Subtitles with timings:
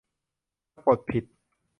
[0.73, 1.23] สะกดผิด